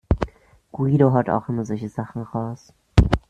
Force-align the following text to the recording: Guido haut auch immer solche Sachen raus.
Guido 0.71 1.11
haut 1.13 1.29
auch 1.29 1.47
immer 1.47 1.63
solche 1.63 1.87
Sachen 1.87 2.23
raus. 2.23 2.73